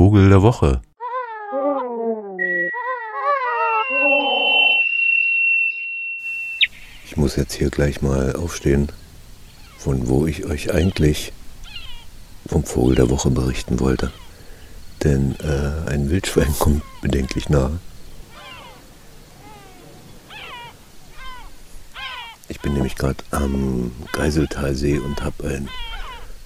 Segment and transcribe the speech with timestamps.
[0.00, 0.80] Vogel der Woche.
[7.04, 8.90] Ich muss jetzt hier gleich mal aufstehen,
[9.76, 11.34] von wo ich euch eigentlich
[12.46, 14.10] vom Vogel der Woche berichten wollte.
[15.04, 17.78] Denn äh, ein Wildschwein kommt bedenklich nahe.
[22.48, 25.68] Ich bin nämlich gerade am Geiseltalsee und habe ein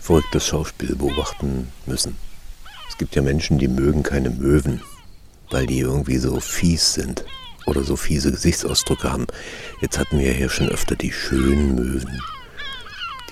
[0.01, 2.17] verrücktes Schauspiel beobachten müssen.
[2.89, 4.81] Es gibt ja Menschen, die mögen keine Möwen,
[5.51, 7.25] weil die irgendwie so fies sind
[7.67, 9.27] oder so fiese Gesichtsausdrücke haben.
[9.81, 12.23] Jetzt hatten wir hier schon öfter die schönen Möwen,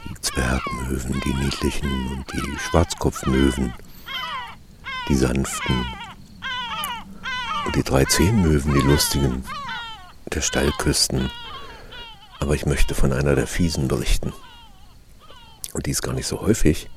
[0.05, 3.73] die Zwergmöwen, die niedlichen und die Schwarzkopfmöwen,
[5.09, 5.85] die sanften
[7.67, 9.45] und die drei Zehnmöwen, die lustigen,
[10.33, 11.31] der Steilküsten.
[12.41, 14.33] Aber ich möchte von einer der fiesen berichten.
[15.73, 16.91] Und die ist gar nicht so häufig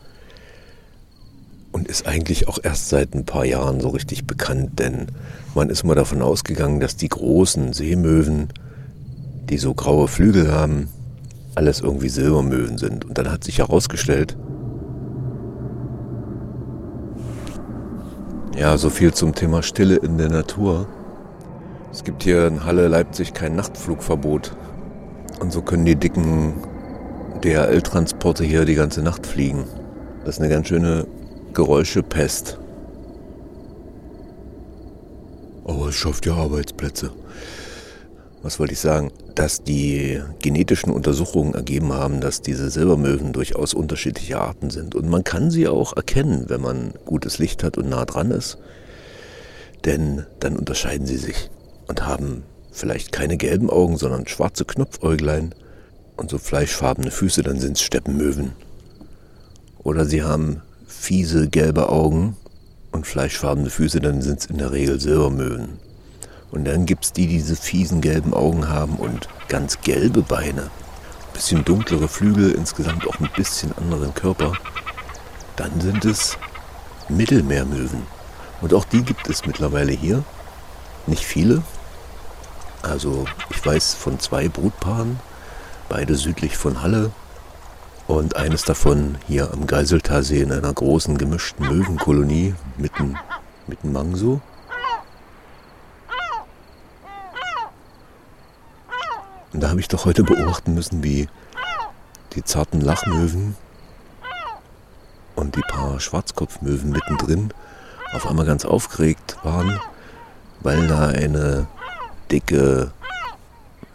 [1.85, 5.07] ist eigentlich auch erst seit ein paar Jahren so richtig bekannt, denn
[5.53, 8.49] man ist mal davon ausgegangen, dass die großen Seemöwen,
[9.49, 10.89] die so graue Flügel haben,
[11.55, 13.05] alles irgendwie Silbermöwen sind.
[13.05, 14.35] Und dann hat sich herausgestellt,
[18.57, 20.87] ja, so viel zum Thema Stille in der Natur.
[21.91, 24.55] Es gibt hier in Halle Leipzig kein Nachtflugverbot.
[25.39, 26.55] Und so können die dicken
[27.43, 29.65] DHL-Transporte hier die ganze Nacht fliegen.
[30.23, 31.05] Das ist eine ganz schöne
[31.55, 32.59] Geräuschepest.
[35.63, 37.11] Aber es schafft ja Arbeitsplätze.
[38.43, 39.11] Was wollte ich sagen?
[39.33, 44.93] Dass die genetischen Untersuchungen ergeben haben, dass diese Silbermöwen durchaus unterschiedliche Arten sind.
[44.93, 48.59] Und man kann sie auch erkennen, wenn man gutes Licht hat und nah dran ist.
[49.85, 51.49] Denn dann unterscheiden sie sich
[51.87, 55.55] und haben vielleicht keine gelben Augen, sondern schwarze Knopfäuglein
[56.17, 58.51] und so fleischfarbene Füße, dann sind es Steppenmöwen.
[59.79, 60.61] Oder sie haben
[60.99, 62.35] fiese gelbe Augen
[62.91, 65.79] und fleischfarbene Füße, dann sind es in der Regel Silbermöwen.
[66.51, 70.69] Und dann gibt es die, die diese fiesen gelben Augen haben und ganz gelbe Beine.
[71.33, 74.53] Bisschen dunklere Flügel, insgesamt auch ein bisschen anderen Körper.
[75.57, 76.37] Dann sind es
[77.09, 78.03] Mittelmeermöwen.
[78.61, 80.23] Und auch die gibt es mittlerweile hier.
[81.07, 81.61] Nicht viele.
[82.81, 85.19] Also ich weiß von zwei Brutpaaren,
[85.89, 87.11] beide südlich von Halle.
[88.07, 93.17] Und eines davon hier am Geiseltalsee in einer großen gemischten Möwenkolonie mitten,
[93.67, 94.41] mitten Mangso.
[99.53, 101.27] Und da habe ich doch heute beobachten müssen, wie
[102.33, 103.55] die zarten Lachmöwen
[105.35, 107.53] und die paar Schwarzkopfmöwen mittendrin
[108.13, 109.79] auf einmal ganz aufgeregt waren,
[110.59, 111.67] weil da eine
[112.31, 112.91] dicke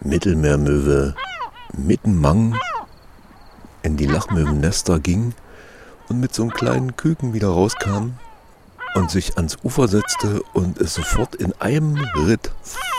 [0.00, 1.14] Mittelmeermöwe
[1.76, 2.58] mitten Mang
[3.82, 5.34] in die Lachmöwennester ging
[6.08, 8.14] und mit so einem kleinen Küken wieder rauskam
[8.94, 11.96] und sich ans Ufer setzte und es sofort in einem
[12.26, 12.50] Ritt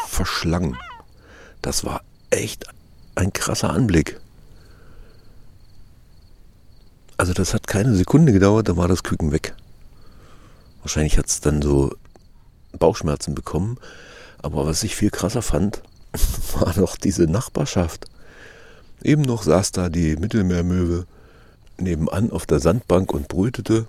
[0.08, 0.78] verschlang.
[1.62, 2.66] Das war echt
[3.16, 4.20] ein krasser Anblick.
[7.18, 9.56] Also das hat keine Sekunde gedauert, da war das Küken weg.
[10.82, 11.96] Wahrscheinlich hat es dann so
[12.78, 13.78] Bauchschmerzen bekommen.
[14.42, 15.84] Aber was ich viel krasser fand,
[16.60, 18.06] war noch diese Nachbarschaft.
[19.04, 21.06] Eben noch saß da die Mittelmeermöwe
[21.78, 23.88] nebenan auf der Sandbank und brütete.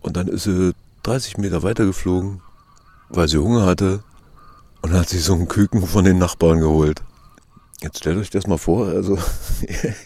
[0.00, 0.72] Und dann ist sie
[1.02, 2.40] 30 Meter weiter geflogen,
[3.08, 4.02] weil sie Hunger hatte
[4.82, 7.02] und hat sich so einen Küken von den Nachbarn geholt.
[7.82, 9.18] Jetzt stellt euch das mal vor, also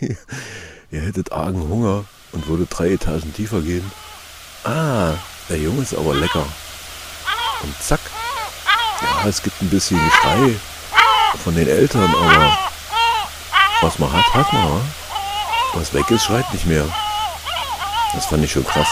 [0.91, 3.91] ihr hättet argen Hunger und würde drei Etagen tiefer gehen.
[4.65, 5.15] Ah,
[5.49, 6.47] der Junge ist aber lecker.
[7.62, 8.00] Und zack.
[9.03, 10.55] Ja, es gibt ein bisschen Geschrei
[11.43, 12.69] von den Eltern, aber
[13.81, 14.81] was man hat, hat man.
[15.75, 16.85] Was weg ist, schreit nicht mehr.
[18.13, 18.89] Das fand ich schon krass.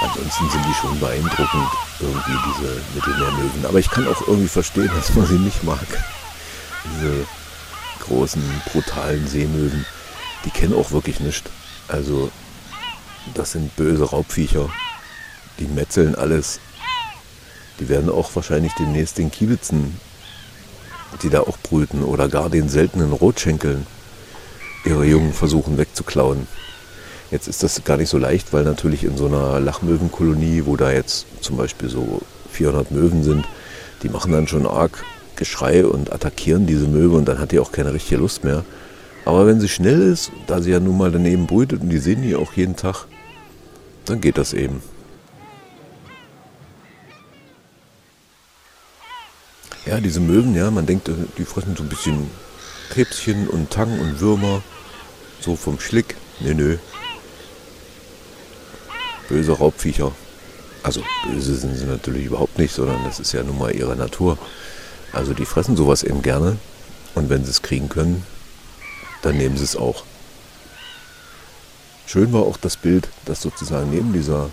[0.00, 1.68] Ansonsten sind die schon beeindruckend,
[2.00, 3.66] irgendwie diese Mittelmeermöwen.
[3.66, 5.86] Aber ich kann auch irgendwie verstehen, dass man sie nicht mag.
[6.84, 7.26] Diese
[8.00, 8.42] großen,
[8.72, 9.86] brutalen Seemöwen,
[10.44, 11.50] die kennen auch wirklich nichts.
[11.88, 12.30] Also,
[13.32, 14.68] das sind böse Raubviecher.
[15.58, 16.60] Die metzeln alles.
[17.78, 19.98] Die werden auch wahrscheinlich demnächst den Kiebitzen,
[21.22, 23.86] die da auch brüten, oder gar den seltenen Rotschenkeln
[24.84, 26.46] ihre Jungen versuchen wegzuklauen.
[27.30, 30.92] Jetzt ist das gar nicht so leicht, weil natürlich in so einer Lachmöwenkolonie, wo da
[30.92, 32.20] jetzt zum Beispiel so
[32.52, 33.46] 400 Möwen sind,
[34.02, 35.04] die machen dann schon arg
[35.36, 38.64] Geschrei und attackieren diese Möwe und dann hat die auch keine richtige Lust mehr.
[39.24, 42.22] Aber wenn sie schnell ist, da sie ja nun mal daneben brütet und die sehen
[42.22, 43.06] die auch jeden Tag,
[44.04, 44.80] dann geht das eben.
[49.94, 51.08] Ja, diese Möwen, ja, man denkt,
[51.38, 52.28] die fressen so ein bisschen
[52.90, 54.60] Krebschen und Tang und Würmer,
[55.40, 56.16] so vom Schlick.
[56.40, 56.78] Nö, nö.
[59.28, 60.10] Böse Raubviecher.
[60.82, 64.36] Also böse sind sie natürlich überhaupt nicht, sondern das ist ja nun mal ihre Natur.
[65.12, 66.56] Also die fressen sowas eben gerne
[67.14, 68.26] und wenn sie es kriegen können,
[69.22, 70.02] dann nehmen sie es auch.
[72.06, 74.50] Schön war auch das Bild, dass sozusagen neben dieser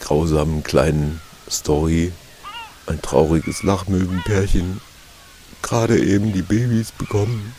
[0.00, 1.20] grausamen kleinen
[1.50, 2.10] Story
[2.88, 4.80] ein trauriges Lachmöwenpärchen
[5.62, 7.52] gerade eben die Babys bekommen.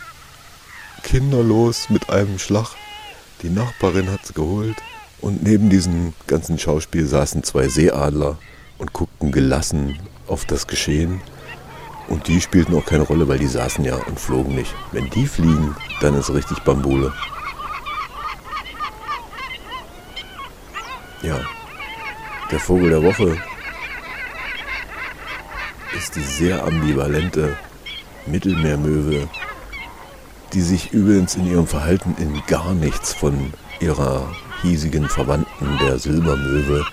[1.02, 2.74] Kinderlos mit einem Schlag.
[3.42, 4.76] Die Nachbarin hat sie geholt.
[5.20, 8.38] Und neben diesem ganzen Schauspiel saßen zwei Seeadler
[8.78, 11.20] und guckten gelassen auf das Geschehen.
[12.08, 14.74] Und die spielten auch keine Rolle, weil die saßen ja und flogen nicht.
[14.92, 17.12] Wenn die fliegen, dann ist richtig Bambule.
[21.22, 21.38] Ja,
[22.50, 23.36] der Vogel der Woche
[26.00, 27.58] ist die sehr ambivalente
[28.24, 29.28] Mittelmeermöwe,
[30.54, 36.86] die sich übrigens in ihrem Verhalten in gar nichts von ihrer hiesigen Verwandten der Silbermöwe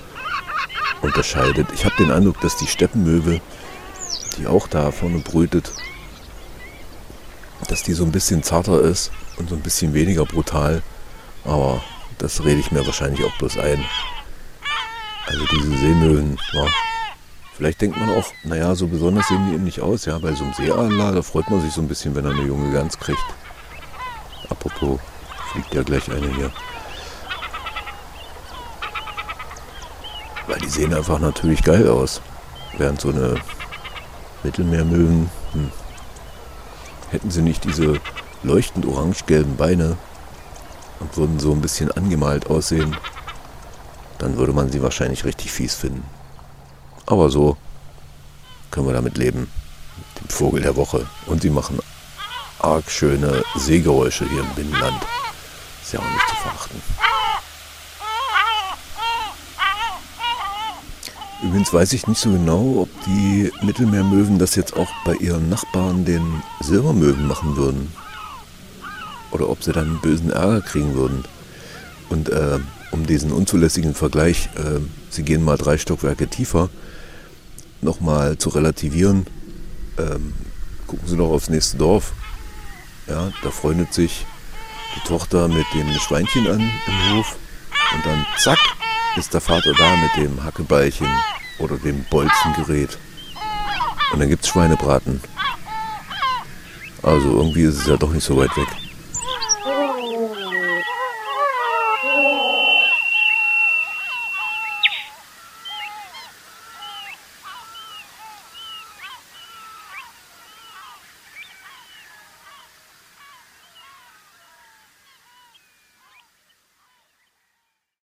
[1.02, 1.68] unterscheidet.
[1.74, 3.40] Ich habe den Eindruck, dass die Steppenmöwe,
[4.38, 5.72] die auch da vorne brütet,
[7.70, 10.84] dass die so ein bisschen zarter ist und so ein bisschen weniger brutal.
[11.46, 11.82] Aber
[12.18, 13.86] das rede ich mir wahrscheinlich auch bloß ein.
[15.28, 16.66] Also diese Seemöwen, ja.
[17.58, 20.06] Vielleicht denkt man auch, naja, so besonders sehen die eben nicht aus.
[20.06, 22.44] Ja, bei so einem Seeadler, da freut man sich so ein bisschen, wenn er eine
[22.44, 23.26] junge Gans kriegt.
[24.48, 25.00] Apropos,
[25.52, 26.52] fliegt ja gleich eine hier.
[30.46, 32.22] Weil die sehen einfach natürlich geil aus.
[32.78, 33.42] Während so eine
[34.44, 35.72] Mittelmeermöwen, hm,
[37.10, 38.00] hätten sie nicht diese
[38.44, 39.98] leuchtend orange-gelben Beine
[41.00, 42.96] und würden so ein bisschen angemalt aussehen,
[44.20, 46.04] dann würde man sie wahrscheinlich richtig fies finden.
[47.08, 47.58] Aber so
[48.70, 49.50] können wir damit leben.
[50.22, 51.08] Den Vogel der Woche.
[51.26, 51.80] Und sie machen
[52.60, 55.02] arg schöne Seegeräusche hier im Binnenland.
[55.82, 56.82] Ist ja auch nicht zu verachten.
[61.44, 66.04] Übrigens weiß ich nicht so genau, ob die Mittelmeermöwen das jetzt auch bei ihren Nachbarn,
[66.04, 67.94] den Silbermöwen, machen würden.
[69.32, 71.24] Oder ob sie dann bösen Ärger kriegen würden.
[72.10, 72.60] Und äh,
[72.92, 76.70] um diesen unzulässigen Vergleich, äh, sie gehen mal drei Stockwerke tiefer,
[77.82, 79.26] nochmal zu relativieren,
[79.98, 80.34] ähm,
[80.88, 82.14] gucken Sie doch aufs nächste Dorf.
[83.08, 84.26] Ja, da freundet sich
[84.96, 87.36] die Tochter mit dem Schweinchen an im Hof
[87.94, 88.60] und dann zack
[89.16, 91.08] ist der Vater da mit dem Hackebeilchen
[91.60, 92.98] oder dem Bolzengerät.
[94.14, 95.22] Und dann gibt es Schweinebraten.
[97.02, 98.68] Also irgendwie ist es ja doch nicht so weit weg.